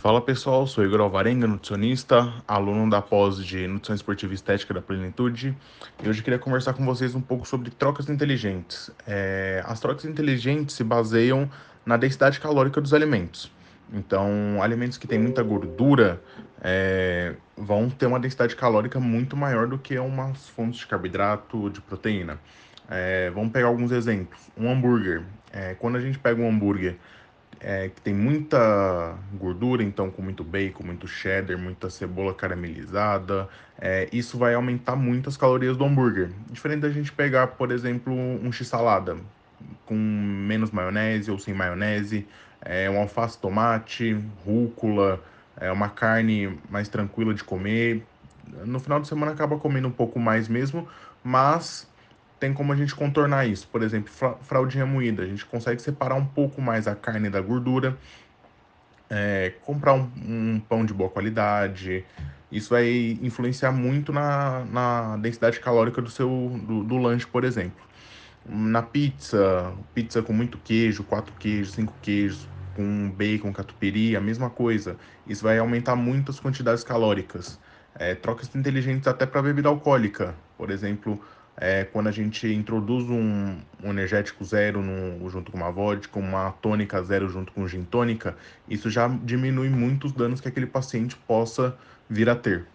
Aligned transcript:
Fala 0.00 0.22
pessoal, 0.22 0.66
sou 0.66 0.82
Igor 0.82 1.02
Alvarenga, 1.02 1.46
nutricionista, 1.46 2.32
aluno 2.48 2.88
da 2.88 3.02
pós 3.02 3.36
de 3.44 3.68
Nutrição 3.68 3.94
Esportiva 3.94 4.32
e 4.32 4.34
Estética 4.34 4.72
da 4.72 4.80
Plenitude 4.80 5.54
e 6.02 6.08
hoje 6.08 6.22
queria 6.22 6.38
conversar 6.38 6.72
com 6.72 6.86
vocês 6.86 7.14
um 7.14 7.20
pouco 7.20 7.46
sobre 7.46 7.68
trocas 7.68 8.08
inteligentes. 8.08 8.90
É, 9.06 9.62
as 9.66 9.78
trocas 9.78 10.06
inteligentes 10.06 10.74
se 10.74 10.82
baseiam 10.82 11.50
na 11.84 11.98
densidade 11.98 12.40
calórica 12.40 12.80
dos 12.80 12.94
alimentos. 12.94 13.52
Então, 13.92 14.62
alimentos 14.62 14.96
que 14.96 15.06
têm 15.06 15.18
muita 15.18 15.42
gordura 15.42 16.18
é, 16.62 17.34
vão 17.54 17.90
ter 17.90 18.06
uma 18.06 18.18
densidade 18.18 18.56
calórica 18.56 18.98
muito 18.98 19.36
maior 19.36 19.66
do 19.66 19.76
que 19.76 19.98
umas 19.98 20.48
fontes 20.48 20.80
de 20.80 20.86
carboidrato, 20.86 21.68
de 21.68 21.82
proteína. 21.82 22.40
É, 22.88 23.28
vamos 23.34 23.52
pegar 23.52 23.66
alguns 23.66 23.92
exemplos. 23.92 24.40
Um 24.56 24.70
hambúrguer. 24.72 25.24
É, 25.52 25.74
quando 25.74 25.96
a 25.96 26.00
gente 26.00 26.18
pega 26.18 26.40
um 26.40 26.48
hambúrguer 26.48 26.96
é, 27.60 27.90
que 27.90 28.00
tem 28.00 28.14
muita 28.14 29.14
gordura, 29.34 29.82
então 29.82 30.10
com 30.10 30.22
muito 30.22 30.42
bacon, 30.42 30.82
muito 30.84 31.06
cheddar, 31.06 31.58
muita 31.58 31.90
cebola 31.90 32.32
caramelizada, 32.32 33.48
é, 33.78 34.08
isso 34.12 34.38
vai 34.38 34.54
aumentar 34.54 34.96
muito 34.96 35.28
as 35.28 35.36
calorias 35.36 35.76
do 35.76 35.84
hambúrguer. 35.84 36.30
Diferente 36.50 36.80
da 36.80 36.90
gente 36.90 37.12
pegar, 37.12 37.48
por 37.48 37.70
exemplo, 37.70 38.12
um 38.12 38.50
x-salada 38.50 39.16
com 39.84 39.94
menos 39.94 40.70
maionese 40.70 41.30
ou 41.30 41.38
sem 41.38 41.52
maionese, 41.52 42.26
é, 42.62 42.88
um 42.88 42.98
alface 42.98 43.38
tomate, 43.38 44.16
rúcula, 44.44 45.22
é 45.58 45.70
uma 45.70 45.88
carne 45.88 46.58
mais 46.70 46.88
tranquila 46.88 47.34
de 47.34 47.44
comer. 47.44 48.06
No 48.64 48.80
final 48.80 49.00
de 49.00 49.08
semana 49.08 49.32
acaba 49.32 49.58
comendo 49.58 49.88
um 49.88 49.92
pouco 49.92 50.18
mais 50.18 50.48
mesmo, 50.48 50.88
mas 51.22 51.89
tem 52.40 52.54
como 52.54 52.72
a 52.72 52.76
gente 52.76 52.94
contornar 52.94 53.46
isso. 53.46 53.68
Por 53.68 53.82
exemplo, 53.82 54.10
fraldinha 54.40 54.86
moída, 54.86 55.22
a 55.22 55.26
gente 55.26 55.44
consegue 55.44 55.80
separar 55.80 56.14
um 56.14 56.24
pouco 56.24 56.60
mais 56.62 56.88
a 56.88 56.96
carne 56.96 57.28
da 57.28 57.40
gordura, 57.40 57.96
é, 59.10 59.52
comprar 59.62 59.92
um, 59.92 60.10
um, 60.16 60.60
pão 60.66 60.84
de 60.84 60.94
boa 60.94 61.10
qualidade. 61.10 62.04
Isso 62.50 62.70
vai 62.70 63.18
influenciar 63.22 63.70
muito 63.70 64.12
na, 64.12 64.64
na 64.64 65.16
densidade 65.18 65.60
calórica 65.60 66.00
do 66.00 66.10
seu 66.10 66.28
do, 66.66 66.82
do 66.82 66.96
lanche, 66.96 67.26
por 67.26 67.44
exemplo. 67.44 67.84
Na 68.48 68.82
pizza, 68.82 69.72
pizza 69.94 70.22
com 70.22 70.32
muito 70.32 70.56
queijo, 70.58 71.04
quatro 71.04 71.32
queijos, 71.38 71.74
cinco 71.74 71.94
queijos, 72.00 72.48
com 72.74 73.10
bacon, 73.10 73.52
catupiry, 73.52 74.16
a 74.16 74.20
mesma 74.20 74.48
coisa. 74.48 74.96
Isso 75.26 75.42
vai 75.42 75.58
aumentar 75.58 75.94
muito 75.94 76.30
as 76.30 76.40
quantidades 76.40 76.82
calóricas. 76.82 77.60
É, 77.94 78.14
trocas 78.14 78.52
inteligentes 78.54 79.06
até 79.06 79.26
para 79.26 79.42
bebida 79.42 79.68
alcoólica. 79.68 80.34
Por 80.56 80.70
exemplo, 80.70 81.20
é, 81.60 81.84
quando 81.84 82.06
a 82.06 82.12
gente 82.12 82.48
introduz 82.48 83.04
um, 83.04 83.58
um 83.84 83.90
energético 83.90 84.42
zero 84.42 84.82
junto 85.28 85.52
com 85.52 85.58
uma 85.58 85.70
vodka, 85.70 86.18
uma 86.18 86.50
tônica 86.52 87.02
zero 87.02 87.28
junto 87.28 87.52
com 87.52 87.68
gin 87.68 87.84
tônica, 87.84 88.34
isso 88.66 88.88
já 88.88 89.06
diminui 89.06 89.68
muito 89.68 90.06
os 90.06 90.12
danos 90.12 90.40
que 90.40 90.48
aquele 90.48 90.66
paciente 90.66 91.14
possa 91.28 91.76
vir 92.08 92.30
a 92.30 92.34
ter. 92.34 92.66